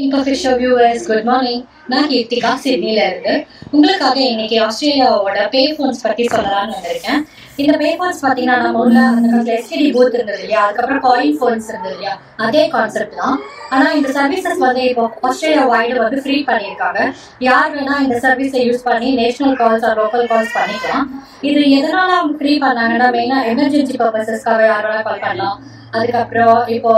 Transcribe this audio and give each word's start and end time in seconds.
இன்கஃபிஷோ 0.00 0.50
viewers 0.60 1.06
good 1.08 1.26
morning 1.28 1.62
நான் 1.92 2.06
கீர்த்திகா 2.10 2.50
சிட்னில 2.62 3.00
இருந்து 3.08 3.32
உங்களுக்காக 3.74 4.16
இன்னைக்கு 4.30 4.56
ஆஸ்திரேலியாவோட 4.66 5.38
பே 5.54 5.62
ஃபோன்ஸ் 5.76 6.02
பத்தி 6.04 6.24
சொல்லலாம்னு 6.34 6.76
வந்திருக்கேன். 6.76 7.20
இந்த 7.62 7.72
பே 7.82 7.88
ஃபோன்ஸ் 7.98 8.22
பார்த்தீங்கன்னா 8.24 8.56
நம்ம 8.66 8.84
உள்ள 8.84 8.98
அந்த 9.16 9.26
காலத்துல 9.32 9.56
எஸ்டிடி 9.56 9.88
பூத் 9.96 10.16
இருந்தது 10.18 10.40
இல்லையா? 10.44 10.62
அதுக்கப்புறம் 10.66 11.02
காயின் 11.06 11.36
ஃபோன்ஸ் 11.40 11.68
இருந்தது 11.72 11.94
இல்லையா? 11.96 12.14
அதே 12.46 12.62
கான்செப்ட் 12.74 13.18
தான். 13.22 13.36
ஆனா 13.74 13.88
இந்த 13.98 14.08
சர்வீசஸ் 14.18 14.64
வந்து 14.66 14.82
இப்போ 14.90 15.04
ஆஸ்திரேலியா 15.30 15.66
வைடு 15.74 15.98
வந்து 16.04 16.22
ஃப்ரீ 16.24 16.38
பண்ணியிருக்காங்க. 16.50 17.02
யார் 17.48 17.70
வேணா 17.76 17.98
இந்த 18.06 18.16
சர்வீஸை 18.24 18.62
யூஸ் 18.68 18.86
பண்ணி 18.88 19.10
national 19.20 19.58
calls 19.60 19.86
or 19.90 20.00
local 20.02 20.26
calls 20.32 20.56
பண்ணிக்கலாம். 20.58 21.06
இது 21.50 21.60
எதனால 21.78 22.10
அவங்க 22.20 22.36
ஃப்ரீ 22.40 22.54
பண்ணாங்கன்னா 22.66 23.10
மெயினா 23.18 23.38
எமர்ஜென்சி 23.52 23.96
பர்பஸஸ்க்காக 24.02 24.66
யார் 24.72 24.88
வேணா 24.88 25.04
கால் 25.10 25.24
பண்ணலாம். 25.26 25.60
அதுக்கப்புறம் 25.92 26.58
இப்போ 26.76 26.92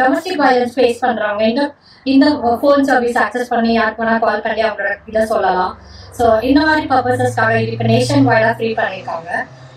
டொமஸ்டிக் 0.00 0.40
வயலன்ஸ் 0.42 0.76
ஃபேஸ் 0.76 1.04
பண்றவங்க 1.04 1.44
இந்த 1.46 1.62
இந்த 2.06 2.26
ஃபோன் 2.60 2.84
சர்வீஸ் 2.88 3.20
அக்சஸ் 3.22 3.52
பண்ணி 3.52 3.70
யாருக்கு 3.74 4.02
வேணா 4.02 4.16
கால் 4.18 4.44
பண்ணி 4.46 4.62
அவங்களோட 4.66 4.94
இதை 5.10 5.22
சொல்லலாம். 5.32 5.72
ஸோ 6.18 6.24
இந்த 6.42 6.60
மாதிரி 6.66 6.84
பர்பஸஸ்க்காக 6.92 7.56
இப்போ 7.72 7.86
நேஷன் 7.90 8.28
வைடாக 8.28 8.54
ஃப்ரீ 8.56 8.70
பண்ணியிருக்காங்க 8.74 9.30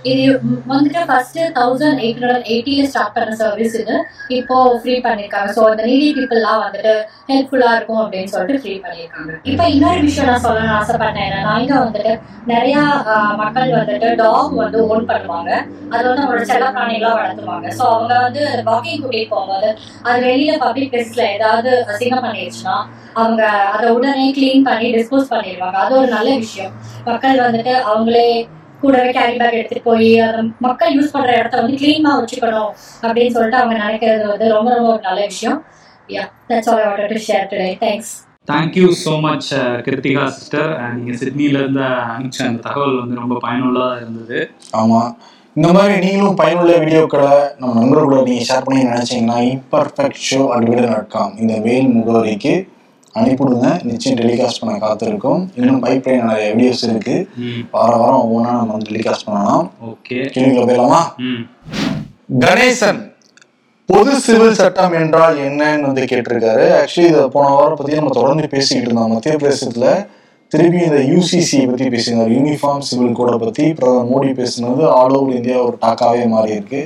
இது 0.05 0.23
வந்துட்டு 0.69 1.01
ஃபர்ஸ்ட் 1.07 1.39
தௌசண்ட் 1.55 1.99
எயிட் 2.01 2.19
ஹண்ட்ரட் 2.19 2.47
எயிட்டில 2.49 2.85
ஸ்டார்ட் 2.89 3.15
பண்ண 3.15 3.35
சர்வீஸ் 3.41 3.75
இது 3.81 3.95
இப்போ 4.37 4.55
ஃப்ரீ 4.77 4.95
பண்ணியிருக்காங்க 5.03 5.51
ஸோ 5.53 5.63
அந்த 5.67 5.81
நீடி 5.89 6.07
பீப்புள்லாம் 6.15 6.61
வந்துட்டு 6.63 6.93
ஹெல்ப்ஃபுல்லாக 7.29 7.77
இருக்கும் 7.77 8.01
அப்படின்னு 8.03 8.31
சொல்லிட்டு 8.33 8.61
ஃப்ரீ 8.61 8.75
பண்ணியிருக்காங்க 8.79 9.33
இப்போ 9.51 9.65
இன்னொரு 9.75 10.01
விஷயம் 10.01 10.29
நான் 10.29 10.45
சொல்லணும்னு 10.45 10.75
ஆசைப்பட்டேன் 10.77 11.27
என்னன்னா 11.27 11.53
இங்க 11.61 11.75
வந்துட்டு 11.79 12.13
நிறைய 12.45 12.75
மக்கள் 13.41 13.75
வந்துட்டு 13.77 14.09
டாக் 14.21 14.55
வந்து 14.61 14.79
ஓன் 14.87 15.05
பண்ணுவாங்க 15.11 15.51
அது 15.91 16.03
வந்து 16.03 16.23
அவங்களோட 16.23 16.47
செல்ல 16.51 16.71
பிராணிகளாக 16.71 17.19
வளர்த்துவாங்க 17.19 17.75
ஸோ 17.77 17.85
அவங்க 17.91 18.13
வந்து 18.21 18.41
வாக்கிங் 18.69 19.03
கூட்டிட்டு 19.03 19.33
போகும்போது 19.33 19.69
அது 20.05 20.19
வெளியில 20.25 20.55
பப்ளிக் 20.63 20.93
பிளேஸ்ல 20.93 21.25
ஏதாவது 21.35 21.71
அசிங்கம் 21.89 22.25
பண்ணிடுச்சுன்னா 22.25 22.77
அவங்க 23.15 23.43
அதை 23.71 23.87
உடனே 23.95 24.25
க்ளீன் 24.31 24.65
பண்ணி 24.67 24.89
டிஸ்போஸ் 24.93 25.31
பண்ணிடுவாங்க 25.31 25.79
அது 25.83 25.93
ஒரு 25.99 26.09
நல்ல 26.11 26.31
விஷயம் 26.37 26.73
மக்கள் 27.05 27.45
வந்துட்டு 27.45 27.75
அவங்களே 27.85 28.27
கூடவே 28.81 29.11
கேரி 29.17 29.35
பேக் 29.39 29.57
எடுத்துட்டு 29.59 29.87
போய் 29.87 30.09
மக்கள் 30.65 30.95
யூஸ் 30.97 31.13
பண்ற 31.15 31.31
இடத்த 31.37 31.61
வந்து 31.61 31.79
கிளீனா 31.81 32.11
வச்சுக்கணும் 32.19 32.71
அப்படின்னு 33.03 33.35
சொல்லிட்டு 33.35 33.61
அவங்க 33.61 33.75
நினைக்கிறது 33.79 34.25
வந்து 34.31 34.47
ரொம்ப 34.55 34.69
ரொம்ப 34.75 34.89
ஒரு 34.95 35.03
நல்ல 35.07 35.21
விஷயம். 35.25 35.59
Yeah 36.09 36.23
that's 36.49 36.69
all 36.71 36.81
I 36.81 36.87
wanted 36.87 37.13
to 37.13 37.21
share 37.27 37.47
today 37.51 37.69
thanks 37.83 38.11
thank you 38.47 38.87
so 39.01 39.11
much 39.25 39.49
Krithika 39.85 40.23
sister 40.37 40.69
நீங்கள் 40.95 41.19
சிட்னிலேருந்து 41.19 41.83
அனுப்பிச்ச 42.07 42.41
அந்த 42.47 42.61
தகவல் 42.67 42.97
வந்து 43.01 43.19
ரொம்ப 43.19 43.35
பயனுள்ளதாக 43.43 43.99
இருந்தது. 44.01 44.39
ஆமா. 44.81 45.01
இந்த 45.55 45.69
மாதிரி 45.77 45.95
நீங்களும் 46.03 46.37
பயனுள்ள 46.41 46.73
வீடியோக்களை 46.81 47.31
நம்ம 47.59 47.71
நண்பர்களோட 47.79 48.21
நீங்க 48.27 48.43
ஷேர் 48.49 48.65
பண்ணி 48.67 48.81
நினைச்சீங்கன்னா 48.89 49.37
இம்பர்ஃபெக்ட் 49.49 50.21
ஷோ 50.27 50.41
அட்விட 50.55 50.83
டாட் 50.87 51.09
காம் 51.15 51.33
இந்த 51.41 51.53
மெயில் 51.65 51.89
முகவரிக்கு 51.97 52.53
அனுப்பிவிடுங்க. 53.19 53.69
நிச்சயம் 53.83 54.19
டெலிகாஸ்ட் 54.19 54.61
பண்ண 54.61 54.75
காத்திருக்கோம். 54.83 55.41
இன்னும் 55.55 55.79
பைப் 55.83 56.05
லைன் 56.09 56.25
நிறைய 56.25 56.49
வீடியோஸ் 56.55 56.83
இருக்கு 56.89 57.15
வார 57.71 57.95
வாரம் 58.01 58.23
ஒவ்வொன்றா 58.25 58.51
நம்ம 58.57 58.73
வந்து 58.75 58.89
டெலிகாஸ்ட் 58.91 59.25
பண்ணலாம். 59.25 59.65
ஓகே. 59.89 60.19
கேள்விகளை 60.35 60.65
போயிடலாமா 60.67 61.01
கணேசன் 62.45 63.01
பொது 63.89 64.11
சிவில் 64.25 64.57
சட்டம் 64.59 64.93
என்றால் 64.93 65.37
என்னன்னு 65.47 65.87
வந்து 65.89 66.03
கேட்டிருக்காரு. 66.11 66.65
ஆக்சுவலி 66.79 67.07
இதை 67.11 67.23
போன 67.35 67.47
வாரம் 67.55 67.77
பத்தி 67.79 67.99
நம்ம 67.99 68.13
தொடர்ந்து 68.19 68.47
பேசிக்கிட்டு 68.47 68.89
இருந்தோம். 68.89 69.13
மத்திய 69.13 69.35
பிரதேசத்துல 69.35 69.87
திருப்பி 70.51 70.79
இந்த 70.87 70.99
யூசிசி 71.11 71.59
பத்தி 71.69 71.85
பேசினார் 71.89 72.31
யூனிஃபார்ம் 72.37 72.87
சிவில் 72.89 73.17
கோடை 73.19 73.37
பத்தி 73.37 73.65
பிரதமர் 73.73 74.09
மோடி 74.11 74.31
பேசினது 74.39 74.83
ஆல் 74.99 75.15
ஓவர் 75.17 75.35
இந்தியா 75.35 75.57
ஒரு 75.67 75.77
டாக்காவே 75.81 76.23
மாறி 76.33 76.51
இருக்கு 76.51 76.81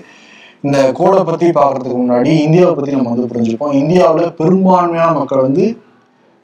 இந்த 0.62 0.80
கோடை 1.00 1.24
பத்தி 1.24 1.48
பார்க்கறதுக்கு 1.60 1.98
முன்னாடி 2.04 2.32
இந்தியாவை 2.46 2.74
பத்தி 2.76 2.92
நம்ம 2.92 3.14
வந்து 3.14 3.32
புரிஞ்சுப்போம். 3.32 3.74
இந்தியாவுல 3.82 4.28
பெரும்பான்மையான 4.42 5.12
மக்கள் 5.20 5.46
வந்து 5.48 5.66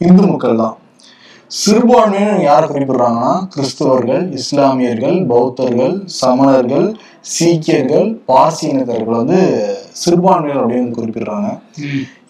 இந்து 0.08 0.24
மக்கள் 0.32 0.62
தான் 0.64 0.76
சிறுபான்மையினர் 1.62 2.46
யாரை 2.50 2.66
குறிப்பிடுறாங்கன்னா 2.68 3.32
கிறிஸ்தவர்கள் 3.54 4.24
இஸ்லாமியர்கள் 4.40 5.18
பௌத்தர்கள் 5.32 5.96
சமணர்கள் 6.20 6.88
சீக்கியர்கள் 7.34 8.08
பார்சி 8.30 8.64
இனத்தர்கள் 8.72 9.20
வந்து 9.22 9.40
சிறுபான்மையினர் 10.02 10.64
அப்படின்னு 10.64 10.98
குறிப்பிடுறாங்க. 11.00 11.50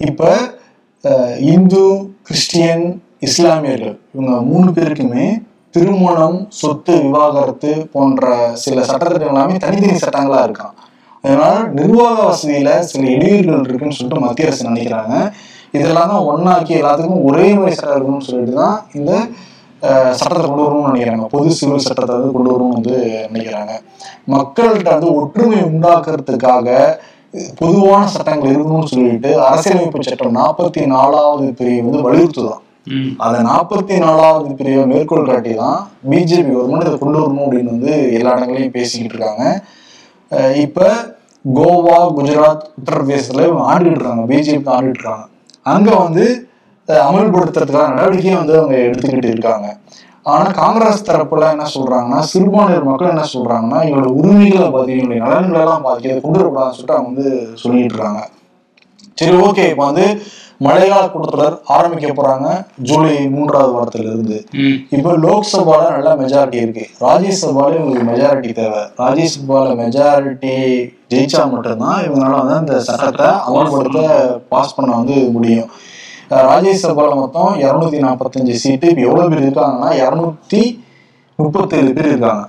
இப்ப 0.07 0.31
இந்து 1.53 1.83
கிறிஸ்டியன் 2.29 2.85
இஸ்லாமியர்கள் 3.27 3.95
இவங்க 4.15 4.33
மூணு 4.51 4.69
பேருக்குமே 4.77 5.27
திருமணம் 5.75 6.39
சொத்து 6.61 6.93
விவாகரத்து 7.05 7.71
போன்ற 7.93 8.33
சில 8.63 8.77
சட்டத்திட்டம் 8.89 9.31
எல்லாமே 9.33 9.61
தனித்தனி 9.63 10.01
சட்டங்களா 10.05 10.41
இருக்கான். 10.47 10.75
அதனால 11.23 11.55
நிர்வாக 11.79 12.17
வசதியில 12.29 12.69
சில 12.91 13.03
இடையூறுகள் 13.15 13.65
இருக்குன்னு 13.67 13.97
சொல்லிட்டு 13.97 14.25
மத்திய 14.25 14.47
அரசு 14.49 14.69
நினைக்கிறாங்க. 14.69 15.15
இதெல்லாம் 15.77 16.11
தான் 16.11 16.27
ஒன்னாக்கி 16.31 16.73
எல்லாத்துக்கும் 16.81 17.25
ஒரே 17.29 17.47
மாதிரி 17.57 17.75
சட்டம் 17.77 17.97
இருக்கணும்னு 17.97 18.27
சொல்லிட்டு 18.29 18.55
தான் 18.63 18.77
இந்த 18.97 19.11
சட்டத்தை 20.19 20.47
கொண்டு 20.47 20.65
வரணும்னு 20.65 20.89
நினைக்கிறாங்க. 20.89 21.27
பொது 21.35 21.51
சிவில் 21.59 21.85
சட்டத்தை 21.85 22.15
வந்து 22.17 22.33
கொண்டு 22.33 22.51
வரணும்னு 22.53 22.77
வந்து 22.79 22.97
நினைக்கிறாங்க. 23.31 23.71
மக்கள்கிட்ட 24.33 24.89
வந்து 24.95 25.11
ஒற்றுமை 25.19 25.61
உண்டாக்குறதுக்காக 25.69 26.67
பொதுவான 27.59 28.01
சட்டங்கள் 28.15 28.53
இருக்கணும்னு 28.53 28.91
சொல்லிட்டு 28.93 29.29
அரசியலமைப்பு 29.47 30.09
சட்டம் 30.09 30.37
நாற்பத்தி 30.41 30.81
நாலாவது 30.95 31.45
பிரிவு 31.59 31.85
வந்து 31.87 32.03
வலியுறுத்துதான். 32.07 32.61
அந்த 33.25 33.37
நாற்பத்தி 33.49 33.95
நாலாவது 34.05 34.49
பிரிவை 34.59 34.83
மேற்கோள் 34.91 35.29
காட்டி 35.29 35.51
தான் 35.63 35.79
பிஜேபி 36.11 36.51
கவர்மெண்ட் 36.55 36.87
இதை 36.89 36.97
கொண்டு 36.99 37.19
வரணும் 37.21 37.45
அப்படின்னு 37.45 37.73
வந்து 37.75 37.91
எல்லா 38.17 38.35
இடங்களையும் 38.37 38.75
பேசிக்கிட்டு 38.77 39.15
இருக்காங்க. 39.15 39.45
இப்ப 40.65 40.89
கோவா 41.45 41.97
குஜராத் 42.17 42.65
உத்தரப்பிரதேசத்துல 42.79 43.45
இவங்க 43.49 43.65
ஆண்டுகிட்டு 43.71 43.99
இருக்காங்க. 43.99 44.25
பிஜேபி 44.33 44.71
ஆண்டுகிட்டு 44.77 45.01
இருக்காங்க. 45.01 45.25
அங்க 45.65 45.89
வந்து 45.95 46.25
அமல்படுத்துறதுக்கான 46.87 47.95
நடவடிக்கையை 47.95 48.37
வந்து 48.37 48.57
அவங்க 48.59 48.75
எடுத்துக்கிட்டு 48.85 49.27
இருக்காங்க. 49.27 49.67
ஆனா 50.23 50.45
காங்கிரஸ் 50.51 51.07
தரப்புல 51.07 51.51
என்ன 51.51 51.65
சொல்றாங்கன்னா 51.75 52.19
சிறுபான்மையினர் 52.31 52.89
மக்கள் 52.89 53.13
என்ன 53.13 53.25
சொல்றாங்கன்னா 53.33 53.79
இவங்களோட 53.87 54.11
உரிமைகளை 54.21 54.67
பாதி 54.69 54.91
இவங்களுடைய 54.93 55.23
நலன்களை 55.25 55.61
எல்லாம் 55.61 55.81
பாதி 55.81 56.19
கொண்டு 56.25 56.39
வரக்கூடாதுன்னு 56.39 56.75
சொல்லிட்டு 56.77 56.97
அவங்க 56.97 57.09
வந்து 57.11 57.55
சொல்லிட்டு 57.55 57.95
இருக்காங்க. 57.95 58.21
சரி 59.21 59.37
ஓகே 59.47 59.65
இப்போ 59.71 59.85
வந்து 59.89 60.05
மழைக்கால 60.65 61.03
கூட்டத்தொடர் 61.11 61.55
ஆரம்பிக்க 61.75 62.07
போறாங்க. 62.17 62.47
ஜூலை 62.89 63.13
மூன்றாவது 63.35 63.71
வாரத்துல 63.77 64.11
இருந்து 64.13 64.37
இப்போ 64.95 65.11
லோக்சபால 65.23 65.85
நல்ல 65.95 66.09
மெஜாரிட்டி 66.19 66.59
இருக்கு. 66.65 66.83
ராஜ்யசபால 67.05 67.71
இவங்களுக்கு 67.77 68.07
மெஜாரிட்டி 68.11 68.51
தேவை. 68.59 68.81
ராஜ்யசபால 69.03 69.71
மெஜாரிட்டி 69.81 70.53
ஜெயிச்சா 71.13 71.41
மட்டும்தான் 71.53 72.03
இவங்களால 72.07 72.35
வந்து 72.41 72.55
அந்த 72.59 72.75
சட்டத்தை 72.89 73.29
அமல்படுத்த 73.47 74.03
பாஸ் 74.53 74.75
பண்ண 74.75 74.91
வந்து 74.95 75.17
முடியும். 75.37 75.71
ராஜ்யசபால 76.49 77.15
மொத்தம் 77.21 77.51
இருநூத்தி 77.65 77.99
நாற்பத்தஞ்சு 78.07 78.53
சீட்டு. 78.65 78.89
இப்போ 78.91 79.03
எவ்வளவு 79.07 79.31
பேர் 79.31 79.45
இருக்காங்கன்னா 79.45 79.91
இருநூத்தி 80.05 80.61
முப்பத்தேழு 81.43 81.91
பேர் 81.97 82.09
இருக்காங்க. 82.11 82.43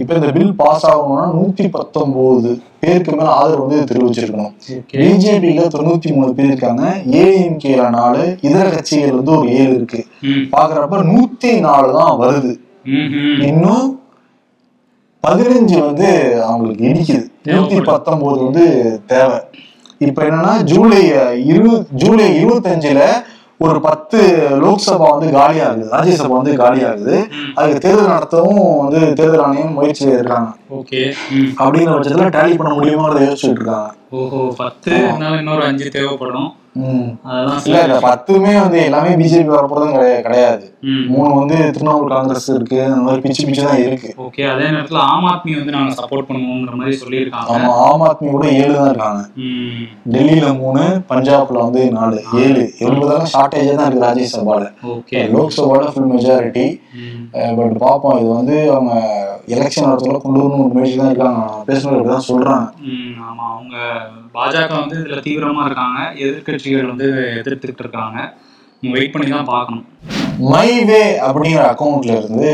இப்ப 0.00 0.14
இந்த 0.18 0.28
பில் 0.36 0.54
பாஸ் 0.60 0.86
ஆகணும்னா 0.90 1.24
நூத்தி 1.36 1.66
பத்தொன்பது 1.76 2.52
பேருக்கு 2.82 3.12
மேல 3.18 3.28
ஆதரவு 3.40 3.66
வந்து 3.66 3.88
தெரிவிச்சிருக்கணும். 3.90 4.52
பிஜேபியில 5.00 5.66
தொண்ணூத்தி 5.74 6.10
மூணு 6.16 6.30
பேர் 6.38 6.50
இருக்காங்க. 6.50 6.84
ஏடிஎம்கேல 7.20 7.88
நாலு 7.98 8.24
இதர 8.48 8.66
கட்சிகள் 8.76 9.18
வந்து 9.18 9.34
ஒரு 9.38 9.48
ஏழு 9.60 9.74
இருக்கு. 9.78 10.00
பாக்குறப்ப 10.54 11.02
நூத்தி 11.12 11.52
நாலு 11.68 11.88
தான் 11.98 12.18
வருது. 12.22 12.52
இன்னும் 13.50 13.86
பதினஞ்சு 15.24 15.76
வந்து 15.86 16.08
அவங்களுக்கு 16.48 16.84
இடிக்குது. 16.90 17.24
நூத்தி 17.54 17.78
பத்தொன்பது 17.92 18.38
வந்து 18.44 18.66
தேவை. 19.12 19.38
இப்ப 20.06 20.22
என்னன்னா 20.26 20.52
ஜூலை 20.70 21.00
இரு 21.50 21.70
ஜூலை 22.00 22.26
இருபத்தஞ்சுல 22.40 23.00
ஒரு 23.64 23.78
பத்து 23.80 24.18
லோக்சபா 24.62 25.06
வந்து 25.12 25.28
காலியாகுது 25.36 25.84
ராஜ்யசபா 25.92 26.34
வந்து 26.38 26.52
காலியாகுது. 26.62 27.14
அதுக்கு 27.54 27.82
தேர்தல் 27.84 28.10
நடத்தவும் 28.14 28.64
வந்து 28.82 28.98
தேர்தல் 29.20 29.44
ஆணையம் 29.44 29.76
முயற்சியில் 29.78 30.16
இருக்காங்க 30.18 30.48
அப்படிங்கிற 31.62 31.94
பட்சத்துல 31.96 32.28
டேலி 32.36 32.56
பண்ண 32.60 32.72
முடியுமாங்கிறத 32.78 33.22
யோசிச்சுட்டு 33.28 33.60
இருக்காங்க. 33.60 33.88
ஓஹோ 34.12 34.40
பத்து 34.60 34.92
இன்னொரு 35.40 35.62
அஞ்சு 35.70 35.86
தேவைப்படும். 35.96 36.52
இல்ல 37.66 37.94
பத்துமே 38.06 38.50
வந்து 38.62 38.78
எல்லாமே 38.86 39.12
பிஜேபி 39.20 39.50
வரப்போறதும் 39.52 39.94
கிடையாது. 40.26 40.64
மூணு 41.12 41.30
வந்து 41.38 41.56
திரிணாமுல் 41.76 42.12
காங்கிரஸ் 42.14 42.48
இருக்கு 42.54 42.78
அந்த 42.86 43.04
மாதிரி 43.06 43.22
பிச்சு 43.24 43.46
பிச்சு 43.46 43.62
தான் 43.66 43.80
இருக்கு. 43.84 44.10
ஓகே 44.24 44.42
அதே 44.52 44.66
நேரத்துல 44.74 45.00
ஆம் 45.12 45.26
ஆத்மி 45.30 45.54
வந்து 45.58 45.74
நாங்க 45.76 45.92
சப்போர்ட் 46.00 46.28
பண்ணுவோங்கிற 46.28 46.74
மாதிரி 46.80 46.98
சொல்லியிருக்காங்க. 47.02 47.54
ஆமா 47.54 47.70
ஆம் 47.86 48.04
ஆத்மி 48.08 48.28
கூட 48.34 48.46
ஏழு 48.60 48.74
தான் 48.78 48.90
இருக்காங்க 48.90 49.22
டெல்லியில 50.16 50.50
மூணு 50.62 50.82
பஞ்சாப்ல 51.12 51.64
வந்து 51.66 51.84
நாலு 51.98 52.18
ஏழு. 52.44 52.64
எவ்வளவுதான் 52.84 53.32
ஷார்டேஜ் 53.34 53.72
தான் 53.80 53.88
இருக்கு 53.88 54.06
ராஜ்யசபால. 54.08 54.66
ஓகே. 54.96 55.22
லோக்சபால 55.36 55.88
ஃபுல் 55.94 56.12
மெஜாரிட்டி 56.14 56.66
பட் 57.58 57.76
பார்ப்போம் 57.86 58.20
இது 58.22 58.30
வந்து 58.38 58.58
அவங்க 58.76 58.92
எலெக்ஷன் 59.48 59.86
நடத்துல 59.86 60.20
கொண்டு 60.20 60.40
வரணும் 60.40 60.64
ஒரு 60.64 60.68
முயற்சி 60.68 60.96
தான் 60.96 61.10
இருக்காங்க. 61.10 61.42
பேசுனது 61.66 61.96
அப்படிதான் 61.96 62.28
சொல்றாங்க. 62.28 62.66
ஆமா 63.26 63.44
அவங்க 63.52 63.76
பாஜக 64.34 64.80
வந்து 64.80 64.96
இதுல 64.96 65.20
தீவிரமா 65.26 65.64
இருக்காங்க. 65.64 66.00
எதிர்க்கட்சிகள் 66.18 66.86
வந்து 66.86 67.06
எதிர்த்துக்கிட்டு 67.40 67.78
இருக்காங்க. 67.78 68.18
வெயிட் 68.82 69.12
பண்ணி 69.12 69.30
தான் 69.30 69.44
பார்க்கணும். 69.44 69.84
மைவே 70.52 71.02
அப்படிங்கிற 71.26 71.62
அக்கௌண்ட்ல 71.72 72.16
இருந்து 72.16 72.50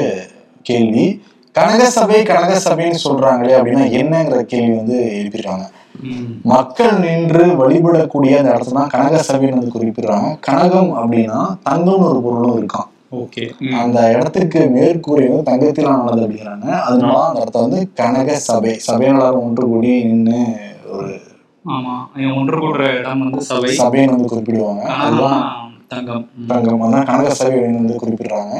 கேள்வி 0.63 1.07
கனகசபை 1.55 2.23
கனகசபைன்னு 2.23 3.01
சொல்றாங்களே 3.05 3.57
அப்படின்னா 3.57 3.85
என்னங்கிற 3.93 4.41
கேள்வி 4.43 4.77
வந்து 4.77 4.99
எழுப்பியிருக்காங்க. 5.19 5.65
ம். 6.03 6.41
மக்கள் 6.45 6.99
நின்று 6.99 7.45
வழிபடக்கூடிய 7.57 8.39
அந்த 8.39 8.53
இடத்துல 8.53 8.73
தான் 8.73 8.89
கனக 8.89 9.25
சபைன்னு 9.29 9.59
வந்து 9.59 9.75
குறிப்பிடுறாங்க. 9.75 10.39
கனகம் 10.49 10.93
அப்படின்னா 10.93 11.41
தங்கம்னு 11.71 12.09
ஒரு 12.09 12.23
பொருளும் 12.23 12.59
இருக்கான் 12.59 12.89
ஓகே. 13.13 13.43
அந்த 13.77 13.99
இடத்துக்கு 14.11 14.61
மேற்கூரை 14.75 15.25
வந்து 15.29 15.49
தங்கத்தினால் 15.51 15.97
ஆனது 15.99 16.23
அப்படிங்கிறாங்க 16.23 16.69
அதனால 16.83 17.17
அந்த 17.25 17.41
இடத்த 17.41 17.61
வந்து 17.61 17.81
கனக 17.95 18.37
சபை 18.45 18.73
சபையினரால் 18.87 19.43
ஒன்று 19.43 19.67
கூடி 19.67 19.91
நின்று 20.05 20.39
ஒரு 20.93 21.11
ஆமா. 21.65 21.95
ஒன்று 22.37 22.57
கூடுற 22.59 22.85
இடம் 22.99 23.21
வந்து 23.21 23.43
சபை. 23.43 23.71
சபைன்னு 23.77 24.15
வந்து 24.15 24.31
குறிப்பிடுவாங்க. 24.31 24.85
அதுதான் 24.99 25.41
தங்கம். 25.93 26.25
தங்கம். 26.47 26.83
அதான் 26.83 27.07
கனக 27.07 27.31
சபை 27.31 27.59
அப்படின்னு 27.59 27.81
வந்து 27.81 28.01
குறிப்பிடுறாங்க. 28.05 28.55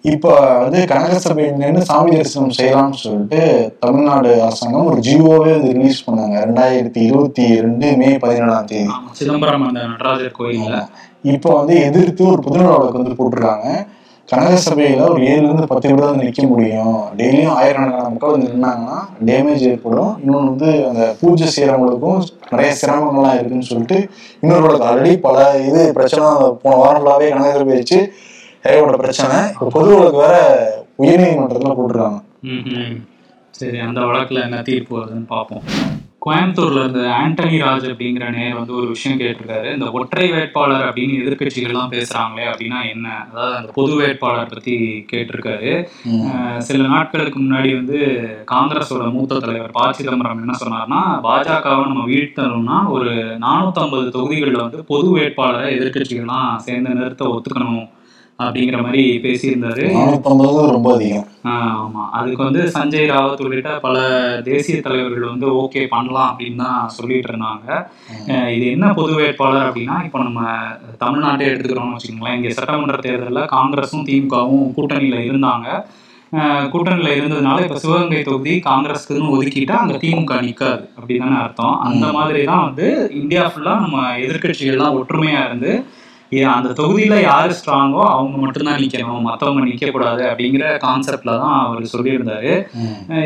இப்ப 0.00 0.34
வந்து 0.58 0.86
கனக 0.86 1.18
சபை 1.18 1.50
நின்று 1.50 1.84
சாமி 1.84 2.10
தரிசனம் 2.10 2.56
செய்யலாம்னு 2.58 3.02
சொல்லிட்டு 3.04 3.40
தமிழ்நாடு 3.80 4.30
அரசாங்கம் 4.42 4.86
ஒரு 4.86 4.96
ஜியோவே 4.96 5.50
வந்து 5.50 5.72
ரிலீஸ் 5.72 6.10
பண்ணாங்க. 6.10 6.36
ரெண்டாயிரத்தி 6.48 7.02
இருபத்தி 7.08 7.60
ரெண்டு 7.60 7.96
மே 7.96 8.18
பதினேழாம் 8.18 8.64
தேதி. 8.64 8.90
சிதம்பரம் 9.12 9.66
அந்த 9.66 9.80
நடராஜர் 9.86 10.36
கோயில்ல. 10.38 10.78
இப்போ 11.22 11.50
வந்து 11.54 11.74
எதிர்த்து 11.82 12.24
ஒரு 12.26 12.42
புதுநல 12.42 12.76
வழக்கு 12.76 13.02
வந்து 13.02 13.18
போட்டிருக்காங்க. 13.18 13.68
கனக 14.28 14.54
சபையில 14.56 15.08
ஒரு 15.08 15.22
ஏழுல 15.22 15.48
இருந்து 15.48 15.66
பத்து 15.66 15.88
பேர் 15.88 16.00
தான் 16.00 16.16
நிற்க 16.16 16.46
முடியும். 16.46 17.02
டெய்லியும் 17.16 17.54
ஆயிரக்கணக்கான 17.56 18.08
மக்கள் 18.08 18.30
வந்து 18.30 18.52
நின்னாங்கன்னா 18.52 18.96
டேமேஜ் 19.24 19.58
ஏற்படும். 19.58 20.18
இன்னொன்று 20.22 20.50
வந்து 20.50 20.88
அந்த 20.88 21.16
பூஜை 21.20 21.46
செய்யறவங்களுக்கும் 21.46 22.24
நிறைய 22.50 22.74
சிரமங்கள்லாம் 22.82 23.34
இருக்குன்னு 23.34 23.62
சொல்லிட்டு 23.62 24.08
இன்னொரு 24.40 24.64
ஆல்ரெடி 24.84 25.20
பல 25.20 25.58
இது 25.58 25.92
பிரச்சனை 25.92 26.26
போன 26.62 26.76
வாரம் 26.76 27.04
கனக 27.30 27.52
சபை 27.52 27.76
வச்சு 27.76 28.12
ஏகப்பட்ட 28.62 28.96
பிரச்சனை. 28.96 29.36
இப்போ 29.52 29.80
பொதுவழக்கு 29.80 30.16
வேற 30.16 30.36
உயர்நீதிமன்றத்துல 30.98 31.76
போட்டிருக்காங்க. 31.76 32.20
ம், 32.42 32.64
ம். 32.66 33.06
சரி 33.50 33.78
அந்த 33.78 34.00
வழக்குல 34.00 34.42
என்ன 34.42 34.62
தீர்ப்பு 34.62 34.98
வருதுன்னு 34.98 35.26
பார்ப்போம். 35.28 35.62
கோயம்புத்தூர்ல 36.26 36.80
இருந்து 36.82 37.02
ஆண்டனி 37.16 37.56
ராஜ் 37.62 37.84
அப்படிங்கிற 37.90 38.28
நேர் 38.36 38.56
வந்து 38.58 38.72
ஒரு 38.78 38.86
விஷயம் 38.94 39.18
கேட்டிருக்காரு. 39.20 39.68
இந்த 39.74 39.90
ஒற்றை 39.98 40.24
வேட்பாளர் 40.32 40.86
அப்படின்னு 40.86 41.18
எதிர்க்கட்சிகள்லாம் 41.20 41.92
பேசுறாங்களே 41.94 42.46
அப்படின்னா 42.52 42.78
என்ன? 42.94 43.08
அதாவது 43.30 43.54
அந்த 43.58 43.70
பொது 43.76 43.92
வேட்பாளர் 44.00 44.50
பத்தி 44.54 44.74
கேட்டிருக்காரு. 45.12 45.72
சில 46.68 46.80
நாட்களுக்கு 46.94 47.38
முன்னாடி 47.42 47.70
வந்து 47.78 47.98
காங்கிரஸோட 48.52 49.04
மூத்த 49.16 49.40
தலைவர் 49.44 49.76
ப. 49.78 49.92
சிதம்பரம் 49.98 50.42
என்ன 50.44 50.56
சொன்னார்னா 50.62 51.02
பாஜகவை 51.28 51.84
நம்ம 51.92 52.06
வீழ்த்தணும்னா 52.12 52.78
ஒரு 52.96 53.12
நானூத்தம்பது 53.46 54.08
தொகுதிகளில் 54.16 54.64
வந்து 54.64 54.80
பொது 54.92 55.10
வேட்பாளரை 55.18 55.68
எதிர்க்கட்சிகள்லாம் 55.78 56.56
சேர்ந்து 56.66 56.98
நிறுத்த 57.00 57.24
ஒத்துக்கணும். 57.34 57.86
அப்படிங்கிற 58.44 58.78
மாதிரி 58.84 59.02
பேசியிருந்தாரு. 59.24 59.84
ரொம்ப 60.76 60.88
அதிகம். 60.94 61.26
ஆமா. 61.52 62.02
அதுக்கு 62.18 62.42
வந்து 62.46 62.62
சஞ்சய் 62.74 63.10
ராவத் 63.12 63.42
உள்ளிட்ட 63.44 63.70
பல 63.84 63.96
தேசிய 64.48 64.78
தலைவர்கள் 64.86 65.30
வந்து 65.32 65.46
ஓகே 65.62 65.82
பண்ணலாம் 65.94 66.30
அப்படின்னு 66.30 66.62
தான் 66.64 66.92
சொல்லிட்டு 66.96 67.30
இருந்தாங்க. 67.32 67.66
இது 68.56 68.64
என்ன 68.76 68.92
பொது 68.98 69.12
வேட்பாளர் 69.20 69.68
அப்படின்னா 69.68 69.98
இப்போ 70.06 70.20
நம்ம 70.28 70.42
தமிழ்நாட்டை 71.04 71.46
எடுத்துக்கிறோம்னு 71.50 71.96
வச்சுக்கோங்களேன். 71.96 72.38
இங்கே 72.40 72.56
சட்டமன்ற 72.58 72.98
தேர்தலில் 73.06 73.52
காங்கிரஸும் 73.56 74.06
திமுகவும் 74.10 74.68
கூட்டணியில் 74.78 75.26
இருந்தாங்க. 75.28 75.68
கூட்டணியில் 76.72 77.16
இருந்ததுனால 77.18 77.60
இப்போ 77.64 77.76
சிவகங்கை 77.82 78.22
தொகுதி 78.28 78.54
காங்கிரஸுக்குன்னு 78.70 79.34
ஒதுக்கிட்டா 79.34 79.76
அங்கே 79.82 79.98
திமுக 80.04 80.40
நிற்காது 80.46 80.82
அப்படிதானே 80.98 81.36
அர்த்தம். 81.42 81.76
அந்த 81.88 82.06
மாதிரி 82.16 82.40
தான் 82.50 82.64
வந்து 82.68 82.86
இந்தியா 83.20 83.44
ஃபுல்லாக 83.52 83.84
நம்ம 83.84 84.08
எதிர்க்கட்சிகள்லாம் 84.24 84.98
ஒற்றுமையாக 85.00 85.48
இருந்து 85.48 85.72
அந்த 86.56 86.70
தொகுதியில 86.78 87.16
யாரு 87.22 87.52
ஸ்ட்ராங்கோ 87.58 88.02
அவங்க 88.14 88.36
மட்டும்தான் 88.44 88.80
நிக்கணும் 88.84 89.26
மத்தவங்க 89.28 89.66
நிக்க 89.68 89.90
கூடாது 89.90 90.22
அப்படிங்கிற 90.30 90.64
கான்செப்ட்ல 90.84 91.34
தான் 91.42 91.56
அவர் 91.64 91.90
சொல்லியிருந்தாரு. 91.94 92.52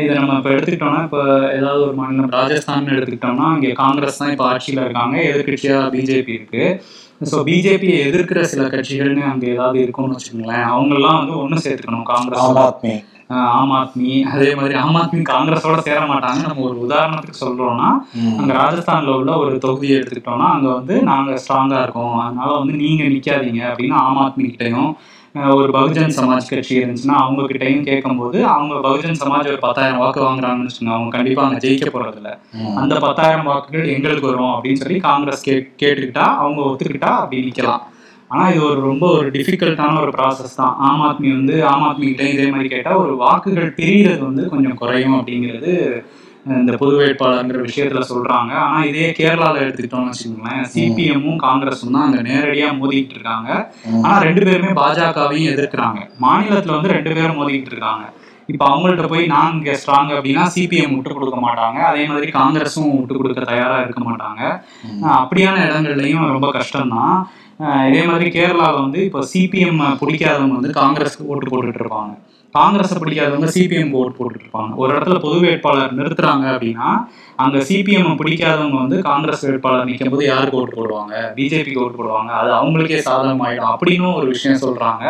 இதை 0.03 0.13
நம்ம 0.19 0.37
இப்போ 0.39 0.51
எடுத்துக்கிட்டோம்னா 0.55 1.03
இப்போ 1.07 1.21
ஏதாவது 1.59 1.81
ஒரு 1.87 1.95
மாநிலம் 1.99 2.33
ராஜஸ்தான் 2.37 2.91
எடுத்துக்கிட்டோம்னா 2.97 3.47
இங்கே 3.55 3.71
காங்கிரஸ் 3.83 4.21
தான் 4.23 4.33
இப்போ 4.33 4.47
ஆட்சியில் 4.51 4.83
இருக்காங்க 4.85 5.17
எதிர்கட்சியா 5.31 5.77
பிஜேபி 5.95 6.33
இருக்கு. 6.39 6.65
ஸோ 7.31 7.37
பிஜேபியை 7.47 7.97
எதிர்க்கிற 8.09 8.41
சில 8.51 8.63
கட்சிகள்னு 8.75 9.23
அங்கே 9.31 9.47
ஏதாவது 9.55 9.79
இருக்கும்னு 9.85 10.15
வச்சுக்கோங்களேன் 10.17 10.67
அவங்கெல்லாம் 10.73 11.19
வந்து 11.21 11.35
ஒன்று 11.43 11.65
சேர்த்துக்கணும் 11.65 12.07
காங்கிரஸ் 12.13 12.45
ஆம் 12.45 12.61
ஆத்மி. 12.67 12.93
ஆம் 13.51 13.71
ஆத்மி. 13.71 14.11
அதே 14.33 14.49
மாதிரி 14.55 14.73
ஆம் 14.75 14.95
ஆத்மி 14.95 15.19
காங்கிரஸோட 15.29 15.79
சேர 15.79 16.01
மாட்டாங்க 16.05 16.41
நம்ம 16.47 16.65
ஒரு 16.69 16.77
உதாரணத்துக்கு 16.85 17.41
சொல்றோம்னா 17.43 17.89
அங்க 18.39 18.51
ராஜஸ்தான்ல 18.53 19.15
உள்ள 19.19 19.31
ஒரு 19.37 19.55
தொகுதியை 19.57 19.95
எடுத்துக்கிட்டோம்னா 19.97 20.49
அங்க 20.55 20.67
வந்து 20.69 20.95
நாங்க 21.09 21.39
ஸ்ட்ராங்கா 21.41 21.79
இருக்கோம். 21.83 22.19
அதனால 22.25 22.51
வந்து 22.57 22.75
நீங்க 22.83 23.03
நிக்காதீங்க 23.13 23.63
அப்படின்னு 23.71 23.97
ஆம் 24.03 24.21
ஆத்மி 24.25 24.45
கிட்டையும் 24.49 24.91
ஒரு 25.55 25.71
பகுஜன் 25.75 26.15
சமாஜ் 26.15 26.49
கட்சி 26.49 26.73
இருந்துச்சுன்னா 26.77 27.17
அவங்க 27.19 27.41
கிட்டையும் 27.41 27.85
கேட்கும்போது 27.85 28.37
அவங்க 28.47 28.73
பகுஜன் 28.87 29.19
சமாஜ் 29.21 29.51
ஒரு 29.51 29.59
பத்தாயிரம் 29.59 30.01
வாக்கு 30.01 30.19
வாங்குறாங்கன்னு 30.25 30.67
வச்சுக்கோங்க. 30.67 30.95
அவங்க 30.95 31.11
கண்டிப்பா 31.17 31.43
அங்க 31.43 31.59
ஜெயிக்க 31.65 31.87
போறது 31.93 32.19
இல்ல 32.21 32.31
அந்த 32.81 32.95
பத்தாயிரம் 32.99 33.49
வாக்குகள் 33.51 33.93
எங்களுக்கு 33.93 34.29
வரும் 34.29 34.53
அப்படின்னு 34.55 34.81
சொல்லி 34.83 34.99
காங்கிரஸ் 35.07 35.45
கே 35.47 35.53
கேட்டுக்கிட்டா 35.81 36.25
அவங்க 36.41 36.61
ஒத்துக்கிட்டா 36.61 37.11
அப்படி 37.19 37.45
நிக்கலாம். 37.47 37.81
ஆனா 38.31 38.43
இது 38.53 38.61
ஒரு 38.69 38.81
ரொம்ப 38.89 39.05
ஒரு 39.17 39.27
டிஃபிகல்ட்டான 39.35 40.01
ஒரு 40.05 40.11
ப்ராசஸ் 40.17 40.57
தான். 40.61 40.73
ஆம் 40.87 41.03
ஆத்மி 41.07 41.29
வந்து 41.37 41.55
ஆம் 41.71 41.85
ஆத்மி 41.89 42.05
கிட்ட 42.09 42.25
இதே 42.33 42.47
மாதிரி 42.55 42.69
கேட்டால் 42.73 43.01
ஒரு 43.03 43.13
வாக்குகள் 43.23 43.75
பிரிகிறது 43.79 44.23
வந்து 44.29 44.43
கொஞ்சம் 44.53 44.79
குறையும் 44.81 45.17
அப்படிங்கிறது 45.19 45.73
இந்த 46.59 46.75
பொது 46.81 46.93
வேட்பாளர்ங்கிற 46.99 47.57
விஷயத்துல 47.65 48.03
சொல்றாங்க. 48.11 48.51
ஆனா 48.65 48.77
இதே 48.91 49.07
கேரளால 49.17 49.59
எடுத்துக்கிட்டோம்னு 49.63 50.11
வச்சுக்கோங்களேன் 50.11 50.63
சிபிஎம்மும் 50.75 51.41
காங்கிரஸும் 51.43 51.93
தான் 51.95 52.05
அங்க 52.07 52.21
நேரடியா 52.29 52.69
மோதிக்கிட்டு 52.79 53.15
இருக்காங்க. 53.17 53.49
ஆனா 54.05 54.15
ரெண்டு 54.27 54.43
பேருமே 54.47 54.71
பாஜகவையும் 54.81 55.51
எதிர்க்கிறாங்க. 55.53 55.99
மாநிலத்துல 56.25 56.75
வந்து 56.77 56.93
ரெண்டு 56.95 57.13
பேரும் 57.17 57.39
மோதிக்கிட்டு 57.41 57.73
இருக்காங்க. 57.73 58.05
இப்ப 58.51 58.67
அவங்கள்ட்ட 58.67 59.07
போய் 59.07 59.25
நாங்க 59.25 59.71
ஸ்ட்ராங் 59.71 60.11
அப்படின்னா 60.11 60.47
சிபிஎம் 60.55 60.93
விட்டு 60.93 61.13
கொடுக்க 61.13 61.39
மாட்டாங்க. 61.39 61.79
அதே 61.83 62.05
மாதிரி 62.05 62.31
காங்கிரஸும் 62.31 62.97
விட்டு 62.97 63.17
கொடுக்க 63.17 63.41
தயாரா 63.41 63.79
இருக்க 63.79 64.11
மாட்டாங்க. 64.11 64.63
அப்படியான 65.03 65.57
இடங்கள்லயும் 65.59 66.31
ரொம்ப 66.31 66.47
கஷ்டம்தான். 66.47 67.23
ஆஹ் 67.59 67.87
இதே 67.87 68.05
மாதிரி 68.05 68.29
கேரளாவில் 68.29 68.81
வந்து 68.81 69.03
இப்போ 69.03 69.19
சிபிஎம் 69.33 69.97
பிடிக்காதவங்க 70.01 70.61
வந்து 70.61 70.69
காங்கிரஸ்க்கு 70.69 71.25
ஓட்டு 71.25 71.49
போட்டுட்டு 71.49 71.75
இருப்பாங்க. 71.75 72.17
காங்கிரஸை 72.55 72.95
பிடிக்காதவங்க 73.01 73.49
சிபிஎம் 73.55 73.93
ஓட்டு 73.99 74.17
போட்டுட்டு 74.17 74.45
இருப்பாங்க 74.45 74.71
ஒரு 74.75 74.91
இடத்துல 74.95 75.19
பொது 75.25 75.37
வேட்பாளர் 75.45 75.97
நிறுத்துறாங்க 75.99 76.45
அப்படின்னா 76.53 76.87
அங்க 77.43 77.57
சிபிஎம் 77.69 78.17
பிடிக்காதவங்க 78.21 78.77
வந்து 78.83 78.97
காங்கிரஸ் 79.01 79.45
வேட்பாளர் 79.47 79.87
நிற்கும் 79.89 80.13
போது 80.13 80.25
யாருக்கு 80.25 80.59
ஓட்டு 80.59 80.75
போடுவாங்க? 80.79 81.13
பிஜேபிக்கு 81.37 81.81
ஓட்டு 81.83 81.99
போடுவாங்க. 81.99 82.31
அது 82.41 82.49
அவங்களுக்கே 82.51 82.99
சாதகமாயிடும் 83.07 83.71
அப்படின்னு 83.73 84.07
ஒரு 84.19 84.27
விஷயம் 84.27 84.61
சொல்றாங்க. 84.65 85.03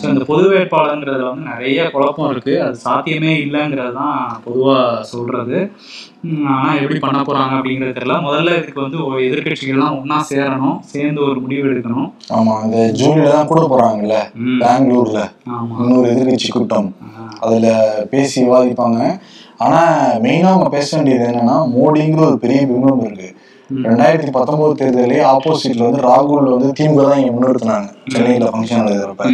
ஸோ 0.00 0.04
இந்த 0.12 0.24
பொது 0.30 0.46
வேட்பாளர்ங்கிறதுல 0.54 1.30
வந்து 1.30 1.50
நிறைய 1.52 1.90
குழப்பம் 1.90 2.30
இருக்கு. 2.30 2.54
அது 2.62 2.76
சாத்தியமே 2.86 3.34
இல்லைங்கிறது 3.46 3.92
தான் 3.92 4.18
பொதுவா 4.46 4.78
சொல்றது. 5.12 5.58
ஆனா 6.52 6.68
எப்படி 6.74 6.98
பண்ண 6.98 7.18
போறாங்க 7.22 7.52
அப்படிங்கிறது 7.58 7.96
தெரியல. 7.96 8.14
முதல்ல 8.26 8.52
இதுக்கு 8.60 8.80
வந்து 8.80 8.98
ஒரு 9.06 9.18
எதிர்க்கட்சிகள்லாம் 9.28 9.96
ஒண்ணா 10.00 10.18
சேரணும் 10.30 10.78
சேர்ந்து 10.92 11.20
ஒரு 11.28 11.38
முடிவு 11.40 11.66
எடுக்கணும். 11.72 12.08
ஆமா 12.36 12.54
இந்த 12.64 12.78
ஜூன்ல 13.00 13.30
தான் 13.34 13.50
கூட 13.52 13.62
போறாங்கல்ல 13.72 14.16
பெங்களூர்ல. 14.62 15.20
இன்னொரு 15.80 16.06
எதிர்கட்சி 16.14 16.50
கூட்டம். 16.50 16.88
அதுல 17.46 17.66
பேசி 18.12 18.36
விவாதிப்பாங்க. 18.44 19.00
ஆனா 19.64 19.82
மெயினா 20.24 20.52
அவங்க 20.54 20.68
பேச 20.68 20.88
வேண்டியது 20.96 21.26
என்னன்னா 21.30 21.56
மோடிங்கிற 21.74 22.24
ஒரு 22.30 22.38
பெரிய 22.44 22.60
பிம்பம் 22.70 23.04
இருக்கு. 23.06 23.28
ரெண்டாயிரத்தி 23.84 24.30
பத்தொன்பது 24.30 24.74
தேர்தலே 24.80 25.20
ஆப்போசிட்ல 25.34 25.86
வந்து 25.86 26.00
ராகுல் 26.08 26.50
வந்து 26.54 26.70
திமுக 26.78 27.04
தான் 27.10 27.20
இங்க 27.20 27.32
முன்னிறுத்தினாங்க. 27.36 27.88
சென்னையில 28.14 28.50
ஃபங்க்ஷன் 28.54 28.84
நடக்கிறப்ப. 28.86 29.24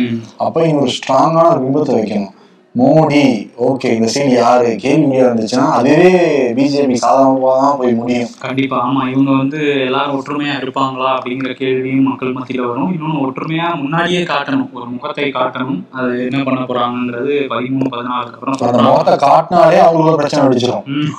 அப்ப 0.45 0.67
இங்க 0.67 0.81
ஒரு 0.85 0.93
ஸ்ட்ராங்கான 0.99 1.49
ஒரு 1.55 1.63
பிம்பத்தை 1.65 1.95
வைக்கணும். 1.99 2.35
மோடி 2.75 3.23
ஓகே 3.69 3.89
இந்த 3.97 4.09
சைடு 4.15 4.35
யாரு? 4.35 4.69
கேள்வியா 4.83 5.23
இருந்துச்சுன்னா 5.25 5.65
அதுவே 5.77 6.11
பிஜேபி 6.57 6.97
சாதகமாக 7.03 7.55
தான் 7.63 7.79
போய் 7.81 7.97
முடியும். 8.01 8.29
கண்டிப்பா 8.45 8.77
ஆமா 8.87 9.03
இவங்க 9.13 9.31
வந்து 9.41 9.59
எல்லாரும் 9.87 10.17
ஒற்றுமையா 10.19 10.55
இருப்பாங்களா 10.63 11.09
அப்படிங்கிற 11.17 11.53
கேள்வியும் 11.61 12.07
மக்கள் 12.11 12.35
மத்தியில 12.37 12.67
வரும். 12.69 12.93
இன்னொன்னு 12.95 13.25
ஒற்றுமையா 13.27 13.67
முன்னாடியே 13.81 14.21
காட்டணும். 14.31 14.69
ஒரு 14.77 14.87
முகத்தை 14.93 15.27
காட்டணும். 15.39 15.81
அது 15.99 16.13
என்ன 16.29 16.45
பண்ண 16.49 16.61
போறாங்கன்றது 16.71 17.33
பதிமூணு 17.55 17.91
பதினாலுக்கு 17.95 18.39
அப்புறம் 18.39 18.57
அந்த 18.69 18.85
முகத்தை 18.89 19.17
காட்டினாலே 19.27 19.81
அவங்களோட 19.87 20.15
பிரச்சனை 20.23 20.47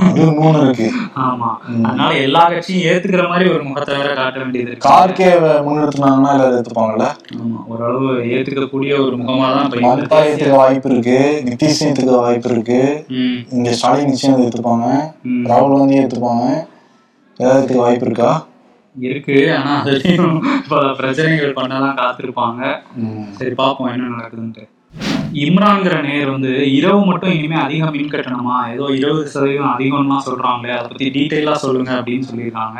அது 0.07 0.29
மூணு 0.39 0.55
இருக்கு. 0.63 0.87
ஆமா. 1.25 1.51
அதனால 1.89 2.09
எல்லா 2.27 2.45
கட்சியும் 2.55 2.87
ஏத்துக்கிற 2.93 3.27
மாதிரி 3.33 3.47
ஒரு 3.57 3.63
முகத்தை 3.69 3.93
வேற 3.99 4.13
காட்ட 4.21 4.37
வேண்டியது 4.45 4.69
இருக்கு. 4.69 4.87
கார்கே 4.89 5.29
முன்னிறுத்தினாங்கன்னா 5.67 6.33
எல்லாரும் 6.37 6.57
எடுத்துப்பாங்கல்ல 6.57 7.09
ஆமா 7.41 7.59
ஓரளவு 7.73 8.09
ஏத்துக்கக்கூடிய 8.37 8.93
ஒரு 9.05 9.15
முகமா 9.21 9.45
தான் 9.53 9.69
வாய்ப்பு 10.57 10.89
இருக்கு. 10.91 11.19
நிதிஷ் 11.43 11.81
ஏத்துக்க 11.81 12.17
வாய்ப்பு 12.17 12.49
இருக்கு. 12.49 12.79
இங்க 13.49 13.71
ஸ்டாலின் 13.71 14.05
நிச்சயம் 14.05 14.41
ஏத்துப்பாங்க 14.41 14.87
ம். 15.23 15.45
ராகுல் 15.45 15.77
காந்தி 15.77 15.99
ஏத்துப்பாங்க 15.99 16.45
ஏதாவது 17.39 17.77
வாய்ப்பு 17.77 18.05
இருக்கா? 18.05 18.31
இருக்கு. 18.95 19.55
ஆனா 19.57 19.83
அதுலயும் 19.83 20.37
பிரச்சனைகள் 20.97 21.53
பண்ணதான் 21.53 21.97
காத்திருப்பாங்க. 21.97 22.61
சரி 23.31 23.53
பார்ப்போம் 23.53 23.87
என்ன 23.87 24.15
நடக்குதுன்ட்டு. 24.15 24.63
இம்ரான்ங்கிற 25.43 25.95
நேர் 26.07 26.31
வந்து 26.33 26.51
இரவு 26.77 27.01
மட்டும் 27.09 27.33
இனிமே 27.35 27.57
அதிகம் 27.65 27.93
மின் 27.95 28.11
கட்டணமா? 28.13 28.55
ஏதோ 28.73 28.85
இருபது 28.99 29.23
சதவீதம் 29.33 29.71
அதிகம்லாம் 29.73 30.25
சொல்றாங்களே 30.27 30.73
அதை 30.77 30.87
பத்தி 30.87 31.07
டீட்டெயிலா 31.17 31.53
சொல்லுங்க 31.63 31.91
அப்படின்னு 31.99 32.29
சொல்லியிருக்காங்க. 32.29 32.79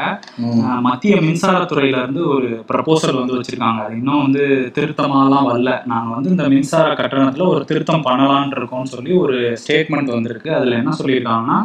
மத்திய 0.88 1.16
மின்சாரத்துறையில 1.28 2.02
இருந்து 2.04 2.24
ஒரு 2.36 2.50
ப்ரப்போசல் 2.72 3.20
வந்து 3.22 3.38
வச்சிருக்காங்க. 3.38 3.80
அது 3.86 3.96
இன்னும் 4.02 4.24
வந்து 4.26 4.44
திருத்தமாலாம் 4.78 5.48
வரல. 5.52 5.74
நாங்க 5.94 6.10
வந்து 6.16 6.34
இந்த 6.36 6.48
மின்சார 6.56 6.90
கட்டணத்துல 7.02 7.48
ஒரு 7.54 7.64
திருத்தம் 7.72 8.06
பண்ணலாம்னு 8.10 8.60
இருக்கோம்னு 8.60 8.94
சொல்லி 8.96 9.14
ஒரு 9.24 9.40
ஸ்டேட்மெண்ட் 9.64 10.16
வந்திருக்கு. 10.18 10.52
அதுல 10.60 10.80
என்ன 10.82 10.94
சொல்லியிருக்காங்கன்னா 11.02 11.60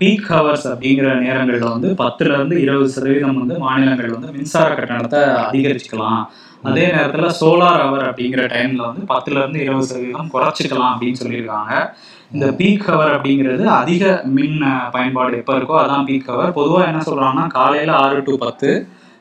பீக் 0.00 0.26
ஹவர்ஸ் 0.30 0.66
அப்படிங்கிற 0.70 1.10
நேரங்களில் 1.26 1.72
வந்து 1.74 1.90
பத்துல 2.00 2.34
இருந்து 2.38 2.56
இருபது 2.64 2.88
சதவீதம் 2.96 3.38
வந்து 3.42 3.54
மாநிலங்கள் 3.58 4.16
வந்து 4.16 4.34
மின்சார 4.38 4.68
கட்டணத்தை 4.74 5.20
அதிகரிச்சுக்கலாம். 5.44 6.24
அதே 6.64 6.84
நேரத்தில் 6.86 7.36
சோலார் 7.40 7.82
ஹவர் 7.82 8.04
அப்படிங்கிற 8.08 8.42
டைம்ல 8.52 8.82
வந்து 8.86 9.02
பத்துல 9.14 9.38
இருந்து 9.38 9.60
இருபது 9.60 9.86
சதவீதம் 9.86 10.30
குறைச்சிக்கலாம் 10.32 10.92
அப்படின்னு 10.92 11.20
சொல்லியிருக்காங்க. 11.22 11.72
இந்த 12.32 12.46
பீக் 12.58 12.86
ஹவர் 12.86 13.14
அப்படிங்கிறது 13.16 13.64
அதிக 13.80 14.04
மின் 14.36 14.58
பயன்பாடு 14.90 15.36
எப்போ 15.36 15.54
இருக்கோ 15.58 15.76
அதான் 15.80 16.06
பீக் 16.06 16.30
ஹவர் 16.30 16.52
பொதுவாக 16.52 16.86
என்ன 16.86 17.02
சொல்றாங்கன்னா 17.06 17.46
காலையில் 17.48 17.94
ஆறு 18.02 18.22
டு 18.22 18.38
பத்து 18.38 18.70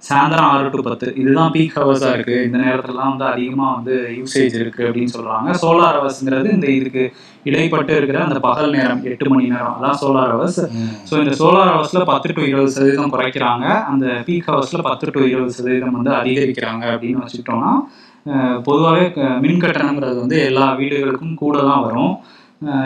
சாயந்தரம் 0.07 0.47
ஆறு 0.53 0.69
டு 0.71 0.83
பத்து. 0.87 1.07
இதுதான் 1.21 1.51
பீக் 1.55 1.75
ஹவர்ஸாக 1.79 2.15
இருக்குது 2.17 2.45
இந்த 2.47 2.57
நேரத்துலலாம் 2.63 3.11
வந்து 3.13 3.25
அதிகமாக 3.33 3.75
வந்து 3.77 3.95
யூசேஜ் 4.19 4.55
இருக்குது 4.61 4.87
அப்படின்னு 4.89 5.13
சொல்கிறாங்க 5.15 5.55
சோலார் 5.61 5.97
ஹவர்ஸ்ங்கிறது 5.99 6.49
இந்த 6.57 6.67
இதுக்கு 6.77 7.03
இடைப்பட்டு 7.49 7.93
இருக்கிற 7.99 8.19
அந்த 8.27 8.39
பகல் 8.47 8.75
நேரம் 8.77 9.01
எட்டு 9.11 9.29
மணி 9.33 9.47
நேரம். 9.53 9.75
அதான் 9.77 9.99
சோலார் 10.01 10.33
ஹவர்ஸ் 10.35 10.61
ஸோ 11.09 11.13
இந்த 11.23 11.33
சோலார் 11.41 11.73
ஹவர்ஸில் 11.73 12.09
பத்து 12.11 12.35
டு 12.37 12.43
இருபது 12.51 12.75
சதவீதம் 12.75 13.13
குறைக்கிறாங்க. 13.15 13.65
அந்த 13.91 14.05
பீக் 14.27 14.49
ஹவர்ஸில் 14.51 14.87
பத்து 14.89 15.13
டு 15.15 15.21
இருபது 15.33 15.57
சதவீதம் 15.59 15.97
வந்து 15.99 16.13
அதிகரிக்கிறாங்க 16.21 16.85
அப்படின்னு 16.95 17.23
வச்சுக்கிட்டோம்னா 17.23 17.73
பொதுவாகவே 18.67 19.05
மின் 19.43 19.61
கட்டணங்கிறது 19.63 20.17
வந்து 20.23 20.37
எல்லா 20.49 20.67
வீடுகளுக்கும் 20.81 21.41
கூட 21.41 21.55
தான் 21.69 21.83
வரும். 21.87 22.13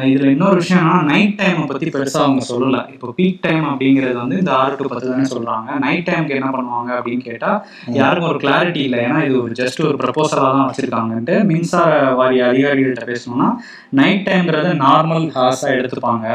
இதுல 0.09 0.27
இன்னொரு 0.33 0.55
விஷயம் 0.59 0.79
என்னன்னா 0.81 0.99
நைட் 1.11 1.33
டைமை 1.39 1.63
பத்தி 1.69 1.87
பெருசா 1.95 2.19
அவங்க 2.25 2.43
சொல்லல. 2.51 2.77
இப்போ 2.93 3.07
பீக் 3.17 3.41
டைம் 3.45 3.65
அப்படிங்கிறது 3.71 4.15
வந்து 4.21 4.37
இந்த 4.41 4.51
ஆறு 4.61 4.73
டு 4.79 4.87
பத்து 4.91 5.11
தானே 5.11 5.25
சொல்றாங்க. 5.33 5.69
நைட் 5.85 6.05
டைம்க்கு 6.09 6.37
என்ன 6.37 6.49
பண்ணுவாங்க 6.55 6.89
அப்படின்னு 6.97 7.23
கேட்டா 7.29 7.51
யாருக்கும் 7.99 8.31
ஒரு 8.33 8.39
கிளாரிட்டி 8.43 8.81
இல்லை. 8.87 8.99
ஏன்னா 9.07 9.19
இது 9.27 9.35
ஒரு 9.45 9.53
ஜஸ்ட் 9.61 9.81
ஒரு 9.89 9.97
ப்ரப்போசலா 10.03 10.47
தான் 10.57 10.67
வச்சிருக்காங்கன்ட்டு 10.69 11.35
மின்சார 11.51 11.91
வாரிய 12.19 12.45
அதிகாரிகள்கிட்ட 12.51 13.05
பேசணும்னா 13.11 13.49
நைட் 13.99 14.25
டைம்ங்கிறத 14.27 14.71
நார்மல் 14.85 15.27
ஹார்ஸா 15.35 15.69
எடுத்துப்பாங்க. 15.79 16.25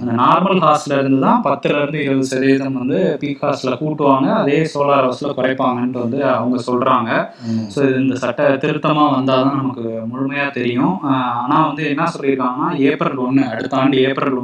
அந்த 0.00 0.14
நார்மல் 0.22 0.62
ஹார்ஸ்ல 0.66 0.98
இருந்து 1.02 1.20
தான் 1.26 1.44
பத்துல 1.48 1.78
இருந்து 1.82 2.00
இருபது 2.06 2.30
சதவீதம் 2.32 2.80
வந்து 2.82 2.98
பீக் 3.22 3.44
ஹார்ஸ்ல 3.44 3.76
கூட்டுவாங்க. 3.82 4.28
அதே 4.42 4.58
சோலார் 4.74 5.06
ஹார்ஸ்ல 5.08 5.32
குறைப்பாங்கன்ட்டு 5.38 6.04
வந்து 6.04 6.20
அவங்க 6.34 6.58
சொல்றாங்க. 6.68 7.10
ஸோ 7.74 7.78
இது 7.88 7.96
இந்த 8.06 8.18
சட்ட 8.24 8.50
திருத்தமா 8.64 9.06
வந்தாதான் 9.16 9.60
நமக்கு 9.62 9.86
முழுமையா 10.12 10.48
தெரியும். 10.58 10.96
ஆனா 11.44 11.56
வந்து 11.68 11.82
என்ன 11.92 12.10
சொல்லியிருக்காங்கன்னா 12.16 12.68
ஏப்ரல் 12.82 13.16
ஒன்று 13.16 13.44
அடுத்த 13.44 13.76
ஆண்டு 13.76 13.96
ஏப்ரல் 13.96 14.38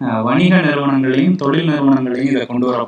ஆஹ் 0.00 0.22
வணிக 0.22 0.60
நிறுவனங்களையும் 0.60 1.36
தொழில் 1.36 1.68
நிறுவனங்களையும் 1.68 2.30
இதை 2.30 2.46
கொண்டு 2.46 2.66
வர 2.66 2.78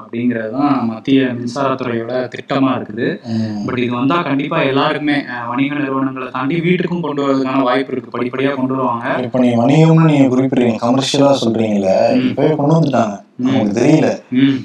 அப்படிங்கிறது 0.00 0.50
தான் 0.50 0.86
மத்திய 0.86 1.28
மின்சாரத்துறையோட 1.38 2.12
திட்டமா 2.34 2.72
இருக்குது. 2.78 3.06
பட் 3.66 3.78
இது 3.78 3.92
வந்தா 3.94 4.22
கண்டிப்பா 4.22 4.62
எல்லாருக்குமே 4.62 5.16
வணிக 5.48 5.74
நிறுவனங்களை 5.74 6.28
தாண்டி 6.30 6.60
வீட்டுக்கும் 6.60 7.00
கொண்டு 7.00 7.22
வரதுக்கான 7.22 7.62
வாய்ப்பு 7.62 7.92
இருக்கு. 7.92 8.14
படிப்படியா 8.18 8.54
கொண்டு 8.54 8.74
வருவாங்க. 8.74 9.06
இப்ப 9.22 9.38
நீங்க 9.38 9.62
வணிகம்னு 9.62 10.10
நீங்க 10.12 10.28
குறிப்பிடுறீங்க 10.36 10.84
கமர்ஷியலா 10.86 11.32
சொல்றீங்கல்ல 11.44 11.92
இப்பவே 12.28 12.54
கொண்டு 12.54 12.76
வந்துட்டாங்க. 12.78 13.16
நமக்கு 13.46 13.80
தெரியல. 13.80 14.08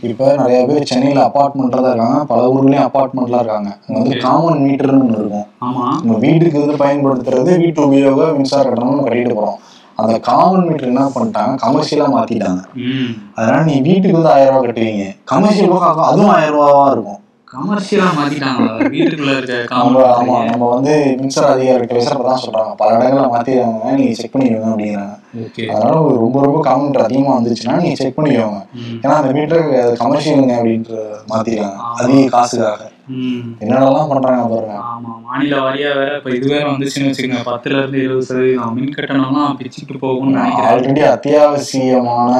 இப்ப 0.01 0.35
நிறைய 0.37 0.65
பேர் 0.65 0.89
சென்னையில 0.91 1.29
அபார்ட்மெண்ட்ல 1.29 1.81
தான் 1.81 1.91
இருக்காங்க. 1.91 2.25
பல 2.25 2.41
ஊர்லயும் 2.53 2.87
அபார்ட்மெண்ட்ல 2.89 3.39
இருக்காங்க. 3.41 3.69
அங்க 3.85 3.97
வந்து 3.99 4.17
காமன் 4.17 4.63
மீட்டர்னு 4.65 5.01
ஒண்ணு 5.01 5.19
இருக்கும். 5.19 5.47
நம்ம 6.01 6.17
வீட்டுக்கு 6.17 6.59
வந்து 6.59 6.77
பயன்படுத்துறது 6.83 7.57
வீட்டு 7.57 7.85
உபயோக 7.87 8.37
மின்சார 8.37 8.63
கட்டணம்னு 8.69 9.07
கட்டிட்டு 9.07 9.37
போறோம். 9.39 9.59
அந்த 9.95 10.19
காமன் 10.19 10.65
மீட்டர் 10.67 10.87
என்ன 10.87 11.11
பண்ணிட்டாங்க? 11.15 11.53
கமர்ஷியலா 11.65 12.07
மாத்திட்டாங்க. 12.15 12.61
அதனால 13.35 13.63
நீ 13.63 13.81
வீட்டுக்கு 13.81 14.17
வந்து 14.17 14.33
ஆயிரம் 14.33 14.55
ரூபாய் 14.55 14.67
கட்டுவீங்க. 14.67 15.05
கமர்ஷியல் 15.25 15.75
அதுவும் 16.09 16.29
ஆயிரம் 16.29 16.57
ரூபாவா 16.57 16.91
இருக்கும். 16.91 17.19
கமர்ஷியலா 17.47 18.07
மாத்திட்டாங்களா? 18.17 18.71
வீட்டுக்குள்ள 18.93 19.37
இருக்க 19.37 19.75
நம்ம 19.81 20.01
ஆமா 20.15 20.37
நம்ம 20.51 20.69
வந்து 20.69 20.93
மின்சார 21.21 21.51
அதிகாரிகிட்ட 21.55 21.95
பேசுறப்ப 21.95 22.25
தான் 22.25 22.43
சொல்றாங்க. 22.45 22.73
பல 22.75 22.97
இடங்கள்ல 22.97 23.27
மாத்திடுறாங்க. 23.35 23.93
நீங்க 23.93 24.13
செக் 24.13 24.33
பண்ணிக்கோங்க 24.33 24.71
அப்படிங்கிறாங்க. 24.71 25.13
அதனால 25.73 26.01
ஒரு 26.01 26.15
ரொம்ப 26.15 26.41
ரொம்ப 26.41 26.59
காமன் 26.61 27.05
அதிகமா 27.05 27.31
வந்துச்சுன்னா 27.37 27.75
நீங்க 27.81 27.95
செக் 27.95 28.17
பண்ணிக்கோங்க. 28.17 28.61
ஏன்னா 29.03 29.15
அந்த 29.21 29.31
மீட்டர் 29.33 29.65
கமர்ஷியலுங்க 30.01 30.53
அப்படின்ற 30.59 30.93
மாத்திடுறாங்க 31.31 31.79
அதிக 32.01 32.29
காசுக்காக. 32.29 32.81
என்னென்னலாம் 33.63 34.11
பண்றாங்க 34.11 34.45
பாருங்க. 34.51 34.77
ஆமா 34.91 35.11
மாநில 35.25 35.55
வாரியா 35.57 35.89
வேற 35.97 36.11
இப்ப 36.17 36.29
இது 36.29 36.47
வேற 36.47 36.65
வந்துச்சுன்னு 36.71 37.09
வச்சுக்கோங்க. 37.09 37.41
பத்துல 37.51 37.77
இருந்து 37.77 37.99
இருபது 38.03 38.25
சதவீதம் 38.25 38.73
மின் 38.73 38.95
கட்டணம்லாம் 38.95 39.57
பிச்சுட்டு 39.59 39.99
நினைக்கிறேன். 40.31 40.69
ஆல்ரெடி 40.71 41.03
அத்தியாவசியமான. 41.13 42.33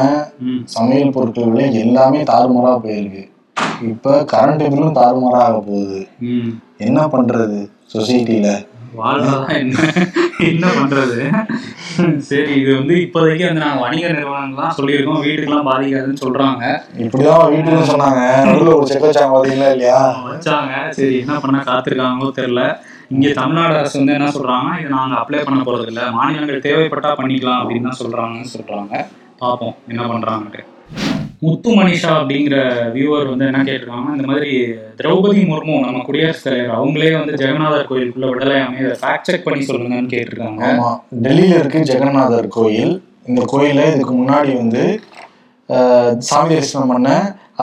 சமையல் 0.63 1.15
பொருட்கள் 1.17 1.51
விலை 1.51 1.67
எல்லாமே 1.83 2.21
தாறுமாறா 2.23 2.73
போயிருக்கு. 2.85 3.23
இப்ப 3.91 4.25
கரண்ட் 4.33 4.63
பில்லும் 4.71 4.99
தாறுமாறா 5.01 5.41
ஆக 5.47 5.57
போகுது. 5.59 5.99
என்ன 6.77 7.01
பண்றது 7.07 7.59
சொசைட்டில 7.93 8.47
வாழ்றதா 8.97 9.39
என்ன? 9.59 9.77
என்ன 10.51 10.67
பண்றது? 10.77 11.17
சரி 12.29 12.53
இது 12.61 12.71
வந்து 12.77 12.95
இப்போதைக்கு 13.03 13.45
வந்து 13.47 13.63
நாங்க 13.63 13.79
வணிக 13.83 14.05
நிறுவனங்கள்லாம் 14.15 14.75
சொல்லியிருக்கோம். 14.77 15.21
வீட்டுக்கெல்லாம் 15.25 15.69
பாதிக்காதுன்னு 15.69 16.23
சொல்றாங்க. 16.23 16.63
இப்படிதான் 17.03 17.53
வீட்டுல 17.53 17.85
சொன்னாங்க. 17.91 18.21
ஒரு 18.75 18.87
செக் 18.91 19.07
வச்சாங்க 19.07 19.33
பாத்தீங்களா 19.35 19.71
இல்லையா? 19.75 19.99
வச்சாங்க. 20.31 20.73
சரி 20.97 21.17
என்ன 21.23 21.39
பண்ண 21.45 21.63
காத்திருக்காங்களோ 21.69 22.31
தெரியல. 22.39 22.63
இங்க 23.15 23.33
தமிழ்நாடு 23.41 23.75
அரசு 23.81 23.99
வந்து 24.01 24.17
என்ன 24.17 24.29
சொல்றாங்கன்னா 24.37 24.75
இது 24.81 24.89
நாங்க 24.97 25.15
அப்ளை 25.21 25.43
பண்ண 25.49 25.61
போறது 25.67 25.91
இல்ல 25.93 26.03
மாநிலங்கள் 26.19 26.65
தேவைப்பட்டா 26.67 27.11
பண்ணிக்கலாம் 27.21 27.61
அப்படின்னு 27.63 27.89
தான் 27.89 28.01
சொல்றாங்கன்னு 28.03 28.53
சொல்றாங்க. 28.55 29.05
பார்ப்போம் 29.43 29.75
என்ன 29.87 30.03
பண்றாங்கன்ட்டு. 30.13 30.63
முத்து 31.43 31.69
மனிஷா 31.77 32.09
அப்படிங்கிற 32.17 32.57
வியூவர் 32.93 33.29
வந்து 33.31 33.45
என்ன 33.47 33.61
கேட்டிருக்காங்க 33.67 34.11
இந்த 34.15 34.27
மாதிரி 34.31 34.51
திரௌபதி 34.99 35.41
முர்மு 35.49 35.75
நம்ம 35.85 36.01
குடியரசுத் 36.07 36.47
தலைவர் 36.47 36.75
அவங்களே 36.77 37.11
வந்து 37.17 37.33
ஜெகநாதர் 37.41 37.89
கோயிலுக்குள்ள 37.89 38.27
விடலை 38.31 38.57
அமைய 38.65 38.95
ஃபேக்ட் 39.01 39.29
செக் 39.29 39.45
பண்ணி 39.47 39.67
சொல்லுங்கன்னு 39.69 40.13
கேட்டிருக்காங்க. 40.13 40.61
ஆமா 40.69 40.89
டெல்லியில 41.25 41.59
இருக்கு 41.61 41.81
ஜெகநாதர் 41.91 42.47
கோயில். 42.57 42.93
இந்த 43.29 43.43
கோயில 43.53 43.85
இதுக்கு 43.95 44.15
முன்னாடி 44.21 44.51
வந்து 44.61 44.83
சாமி 46.29 46.51
தரிசனம் 46.55 46.91
பண்ண 46.93 47.09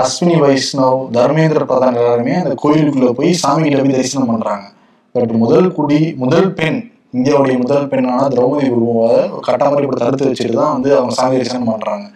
அஸ்வினி 0.03 0.37
வைஷ்ணவ் 0.45 1.01
தர்மேந்திர 1.17 1.65
பிரதான் 1.71 1.99
எல்லாருமே 2.01 2.35
அந்த 2.45 2.55
கோயிலுக்குள்ள 2.63 3.11
போய் 3.19 3.33
சாமி 3.43 3.63
கிட்ட 3.67 3.83
போய் 3.85 3.99
தரிசனம் 3.99 4.33
பண்றாங்க. 4.33 4.67
பட் 5.15 5.33
முதல் 5.43 5.69
குடி 5.79 6.01
முதல் 6.25 6.51
பெண் 6.59 6.81
இந்தியாவுடைய 7.19 7.57
முதல் 7.63 7.89
பெண்ணான 7.93 8.27
திரௌபதி 8.35 8.67
முர்முவை 8.73 9.15
ஒரு 9.37 9.85
இப்படி 9.85 9.99
தடுத்து 10.03 10.29
வச்சுட்டு 10.29 10.57
தான் 10.63 10.75
வந்து 10.77 10.91
அவங்க 10.99 11.15
சாமி 11.21 11.35
தரிசனம் 11.41 11.73
பண்றாங்க. 11.73 12.07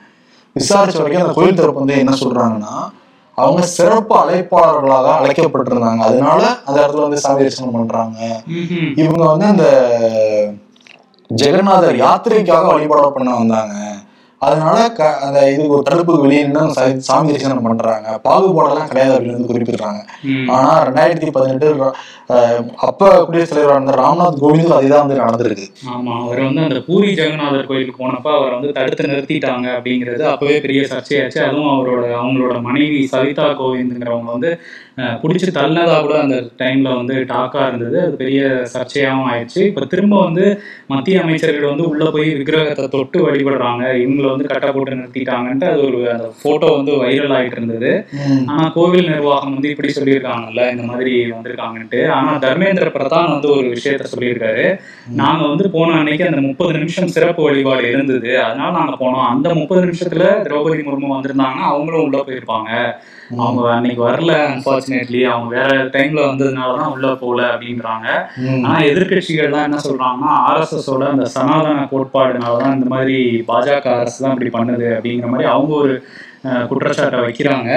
விசாரிச்ச 0.59 1.01
வரைக்கும் 1.01 1.25
அந்த 1.27 1.35
கோயில் 1.39 1.61
தரப்பு 1.61 1.83
வந்து 1.85 1.99
என்ன 1.99 2.15
சொல்றாங்கன்னா 2.21 2.75
அவங்க 3.35 3.63
சிறப்பு 3.63 4.15
அழைப்பாளர்களாக 4.17 5.09
அழைக்கப்பட்டிருந்தாங்க. 5.21 6.03
அதனால 6.09 6.43
அந்த 6.65 6.77
இடத்துல 6.83 7.07
வந்து 7.07 7.17
சாமி 7.17 7.39
தரிசனம் 7.39 7.73
பண்றாங்க. 7.73 8.19
இவங்க 8.95 9.25
வந்து 9.27 9.47
அந்த 9.47 9.67
ஜெகநாதர் 11.31 11.97
யாத்திரைக்காக 11.97 12.67
வழிபாடு 12.67 13.13
பண்ண 13.13 13.31
வந்தாங்க. 13.35 13.75
அதனால 14.43 14.91
க 14.93 15.03
அந்த 15.21 15.39
இதுக்கு 15.51 15.75
ஒரு 15.75 15.83
தடுப்பு 15.83 16.21
வெளியே 16.21 16.43
நின்னு 16.43 16.59
அவங்க 16.59 16.75
சா- 16.77 16.99
சாமி 17.07 17.29
தரிசனம் 17.29 17.63
பண்றாங்க. 17.63 18.21
பாகுபாடெல்லாம் 18.25 18.89
கிடையாது 18.89 19.15
அப்படின்னு 19.15 19.33
வந்து 19.33 19.51
குறிப்பிடுறாங்க. 19.51 20.01
ஆனா 20.51 20.71
ரெண்டாயிரத்தி 20.85 21.31
பதினெட்டு 21.31 21.69
அப்ப 22.81 23.01
குடியரசுத் 23.25 23.51
தலைவராக 23.51 23.77
இருந்த 23.77 23.95
ராம்நாத் 23.97 24.41
கோவிந்தும் 24.41 24.77
அதே 24.77 24.87
தான் 24.87 25.03
வந்து 25.03 25.21
நடந்திருக்கு. 25.21 25.67
ஆமா 25.91 26.15
அவர் 26.21 26.41
வந்து 26.41 26.63
அந்த 26.63 26.81
பூரி 26.81 27.15
ஜெகநாதர் 27.15 27.67
கோயிலுக்கு 27.67 28.03
போனப்ப 28.03 28.29
அவர் 28.33 28.55
வந்து 28.55 28.73
தடுத்து 28.73 29.09
நிறுத்திட்டாங்க 29.09 29.67
அப்படிங்கிறது 29.77 30.25
அப்பவே 30.27 30.61
பெரிய 30.61 30.83
சர்ச்சையாச்சு. 30.87 31.41
அதுவும் 31.45 31.73
அவரோட 31.75 32.05
அவங்களோட 32.21 32.63
மனைவி 32.63 33.07
சவிதா 33.07 33.47
கோவிந்துங்கிறவங்க 33.61 34.31
வந்து 34.33 34.53
பிடிச்சி 34.97 35.49
தள்ளதா 35.53 36.01
கூட 36.01 36.21
அந்த 36.21 36.37
டைம்ல 36.59 36.97
வந்து 36.97 37.15
டாக்கா 37.15 37.69
இருந்தது. 37.69 38.01
அது 38.01 38.15
பெரிய 38.17 38.65
சர்ச்சையாகவும் 38.75 39.29
ஆயிடுச்சு. 39.33 39.67
இப்ப 39.67 39.85
திரும்ப 39.85 40.23
வந்து 40.23 40.63
மத்திய 40.87 41.23
அமைச்சர்கள் 41.23 41.69
வந்து 41.69 41.89
உள்ள 41.89 42.11
போய் 42.11 42.35
விக்கிரகத்தை 42.35 42.89
தொட்டு 42.89 43.31
வழிபடுறாங்க. 43.31 43.83
இவங்களை 43.95 44.29
வந்து 44.31 44.47
கட்டை 44.47 44.71
போட்டு 44.73 44.95
நிறுத்திட்டாங்கன்ட்டு 44.95 45.65
அது 45.65 45.85
ஒரு 45.87 46.13
அந்த 46.13 46.33
போட்டோ 46.43 46.67
வந்து 46.67 46.93
வைரல் 46.93 47.35
ஆயிட்டு 47.37 47.57
இருந்தது. 47.57 48.07
ஆனா 48.47 48.69
கோவில் 48.69 49.09
நிர்வாகம் 49.09 49.53
வந்து 49.53 49.71
இப்படி 49.71 49.93
சொல்லியிருக்காங்கல்ல 50.01 50.71
இந்த 50.71 50.83
மாதிரி 50.83 51.31
வந்திருக்காங்கன்ட்டு. 51.31 52.09
ஆனா 52.09 52.39
தர்மேந்திர 52.39 52.89
பிரதான் 52.97 53.31
வந்து 53.31 53.51
ஒரு 53.51 53.69
விஷயத்த 53.69 54.07
சொல்லியிருக்காரு. 54.17 54.79
நாங்க 55.15 55.47
வந்து 55.47 55.71
போன 55.71 55.97
அன்னைக்கு 55.97 56.27
அந்த 56.27 56.41
முப்பது 56.41 56.73
நிமிஷம் 56.73 57.07
சிறப்பு 57.07 57.43
வழிபாடு 57.43 57.91
இருந்தது. 57.91 58.41
அதனால 58.41 58.71
நாங்க 58.71 58.97
போனோம். 59.05 59.27
அந்த 59.27 59.55
முப்பது 59.55 59.87
நிமிஷத்துல 59.87 60.25
திரௌபதி 60.47 60.83
முர்மு 60.89 61.15
வந்திருந்தாங்கன்னா 61.17 61.69
அவங்களும் 61.73 62.05
உள்ள 62.05 62.25
போயிருப்பாங்க. 62.29 62.97
அவங்க 63.39 63.71
அன்னைக்கு 63.71 64.03
வரல 64.09 64.33
அன்பார்ச்சுனேட்லி 64.47 65.23
அவங்க 65.27 65.57
வேற 65.57 65.85
டைம்ல 65.93 66.21
வந்ததுனாலதான் 66.27 66.91
உள்ள 66.91 67.15
போகல 67.15 67.43
அப்படின்றாங்க. 67.53 68.07
ஆனா 68.63 68.79
எதிர்கட்சிகள்லாம் 68.83 69.65
என்ன 69.65 69.79
சொல்றாங்கன்னா 69.87 70.33
ஆர்எஸ்எஸ் 70.49 70.91
ஓட 70.91 71.09
அந்த 71.09 71.25
சனாதன 71.27 71.89
கோட்பாடுனாலதான் 71.91 72.75
இந்த 72.75 72.85
மாதிரி 72.87 73.17
பாஜக 73.49 73.89
அரசு 73.97 74.25
தான் 74.25 74.33
இப்படி 74.33 74.53
பண்ணுது 74.53 74.89
அப்படிங்கிற 74.97 75.27
மாதிரி 75.27 75.49
அவங்க 75.49 75.75
ஒரு 75.75 75.95
குற்றச்சாட்டை 76.71 77.21
வைக்கிறாங்க. 77.27 77.71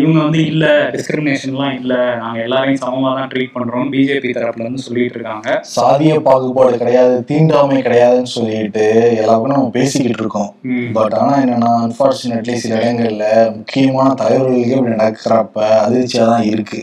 இவங்க 0.00 0.18
வந்து 0.24 0.40
இல்ல 0.52 0.66
டிஸ்கிரிமினேஷன்லாம் 0.94 1.74
இல்ல. 1.80 1.94
நாங்க 2.22 2.38
எல்லாரையும் 2.46 2.80
சமமா 2.84 3.10
தான் 3.18 3.30
ட்ரீட் 3.32 3.54
பண்றோம் 3.56 3.90
பிஜேபி 3.94 4.30
தரப்புல 4.38 4.64
இருந்து 4.66 4.84
சொல்லிட்டு 4.86 5.18
இருக்காங்க. 5.18 5.48
சாதிய 5.76 6.14
பாகுபாடு 6.28 6.76
கிடையாது 6.82 7.14
தீண்டாமை 7.30 7.78
கிடையாதுன்னு 7.86 8.32
சொல்லிட்டு 8.36 8.84
எல்லாருக்கும் 9.20 9.54
நம்ம 9.56 9.72
பேசிக்கிட்டு 9.78 10.22
இருக்கோம். 10.24 10.50
பட் 10.98 11.16
ஆனா 11.20 11.34
என்னன்னா 11.44 11.70
அன்பார்ச்சுனேட்லி 11.84 12.56
சில 12.64 12.74
இடங்கள்ல 12.82 13.26
முக்கியமான 13.58 14.08
தலைவர்களுக்கே 14.22 14.76
இப்படி 14.78 14.94
நடக்கிறப்ப 14.96 15.60
அதிர்ச்சியா 15.86 16.26
தான் 16.32 16.46
இருக்கு. 16.52 16.80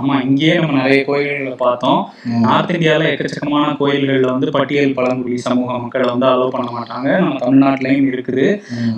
ஆமா 0.00 0.14
இங்கேயே 0.28 0.54
நம்ம 0.60 0.76
நிறைய 0.80 1.00
கோயில்களை 1.10 1.54
பார்த்தோம். 1.64 2.00
நார்த் 2.46 2.74
இந்தியால 2.76 3.08
எக்கச்சக்கமான 3.12 3.66
கோயில்கள்ல 3.80 4.26
வந்து 4.34 4.54
பட்டியல் 4.56 4.96
பழங்குடி 4.98 5.36
சமூக 5.48 5.78
மக்கள் 5.84 6.10
வந்து 6.12 6.26
அலோவ் 6.32 6.54
பண்ண 6.56 6.68
மாட்டாங்க. 6.76 7.08
நம்ம 7.22 7.36
தமிழ்நாட்டிலையும் 7.44 8.08
இருக்குது. 8.12 8.46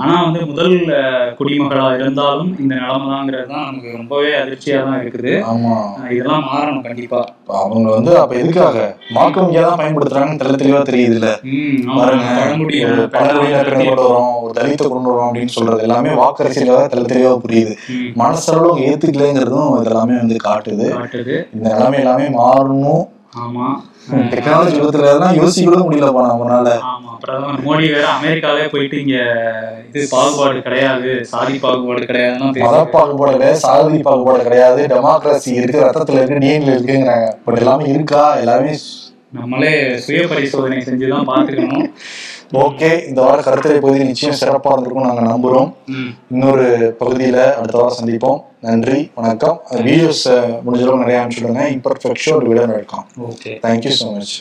ஆனா 0.02 0.14
வந்து 0.26 0.40
முதல் 0.50 0.76
அஹ், 1.20 1.30
குடிமகளா 1.38 1.86
இருந்தாலும் 1.96 2.50
இந்த 2.60 2.74
நிலைமைதாங்கிறது 2.76 3.46
தான் 3.50 3.66
நமக்கு 3.66 3.90
ரொம்பவே 3.96 4.30
அதிர்ச்சியா 4.38 4.78
தான் 4.84 5.00
இருக்குது 5.02 5.32
இதெல்லாம் 6.12 6.46
மாறணும் 6.48 6.84
கண்டிப்பா. 6.86 7.20
அவங்க 7.60 7.88
வந்து 7.94 8.12
அப்ப 8.20 8.34
எதுக்காக? 8.40 8.76
வங்கியா 9.16 9.62
தான் 9.64 9.80
பயன்படுத்துறாங்கன்னு 9.80 10.40
தெள்ள 10.42 10.56
தெளிவா 10.60 10.80
தெரியுது 10.84 11.16
இல்ல 11.16 11.28
கொண்டு 13.72 13.90
வரோம் 13.92 14.30
ஒரு 14.40 14.52
தலித்தை 14.54 14.86
கொண்டு 14.86 15.10
வரோம் 15.10 15.28
அப்படின்னு 15.28 15.54
சொல்றது 15.56 15.84
எல்லாமே 15.86 16.10
வாக்கரசியலாக 16.20 16.88
தெள்ள 16.88 17.06
தெளிவா 17.10 17.32
புரியுது. 17.44 17.74
மனசளவு 18.16 18.66
அவங்க 18.66 18.86
ஏத்துக்கலைங்கிறதும் 18.88 19.70
இதெல்லாமே 19.80 20.16
வந்து 20.20 20.36
காட்டுது. 20.46 20.88
இந்த 21.54 21.66
நிலைமை 21.70 21.98
எல்லாமே 22.00 22.26
மாறணும். 22.38 23.04
ஆமா. 23.40 23.66
டெக்னாலஜி 24.30 24.78
யோசிக்க 25.36 25.66
கூட 25.66 25.82
முடியலப்பா 25.82 26.22
நம்மளால 26.26 26.68
ஆமா. 26.88 27.09
பிரதமர் 27.22 27.64
மோடி 27.64 27.86
வேற 27.92 28.06
அமெரிக்காவே 28.14 28.64
போயிட்டு 28.72 28.96
இங்க 29.02 29.16
இது 29.88 30.04
பாகுபாடு 30.12 30.58
கிடையாது 30.66 31.12
சாதி 31.32 31.54
பாகுபாடு 31.64 32.08
கிடையாதுன்னா 32.10 32.48
மத. 32.64 32.80
பாகுபாடு 32.94 33.32
கிடையாது 33.36 33.60
சாதி 33.64 34.00
பாகுபாடு 34.08 34.42
கிடையாது 34.48 34.82
டெமோக்ரஸி 34.92 35.52
இருக்கு 35.58 35.86
ரத்தத்துல 35.86 36.20
இருக்கு 36.20 36.42
டிஎன்ல 36.44 36.74
இருக்குங்கிறாங்க 36.74 37.28
பட் 37.46 37.60
எல்லாமே 37.62 37.86
இருக்கா? 37.94 38.24
எல்லாமே 38.42 38.74
நம்மளே 39.32 39.72
சுய 40.04 40.20
பரிசோதனை 40.30 40.78
செஞ்சுதான் 40.82 41.28
பாத்துக்கணும் 41.28 41.88
ஓகே 42.60 42.88
இந்த 43.08 43.20
வார 43.24 43.36
கருத்துரை 43.42 43.76
பகுதி 43.78 44.06
நிச்சயம் 44.08 44.38
சிறப்பா 44.38 44.70
இருந்திருக்கும் 44.72 45.06
நாங்க 45.06 45.22
நம்புறோம். 45.26 45.68
இன்னொரு 46.32 46.64
பகுதியில 47.00 47.38
அடுத்த 47.58 47.76
வாரம் 47.78 47.98
சந்திப்போம். 47.98 48.38
நன்றி 48.60 48.98
வணக்கம். 49.14 49.58
வீடியோஸ் 49.84 50.24
முடிஞ்சளவு 50.64 51.02
நிறைய 51.02 51.20
அனுப்பிச்சுடுங்க. 51.20 51.62
இம்பர்ஃபெக்ட் 51.76 52.24
ஷோ 52.24 52.34
விட 52.44 52.64
நடக்கும் 52.66 53.04
ஓகே. 53.28 53.52
Thank you 53.64 53.92
so 53.94 54.08
much 54.10 54.34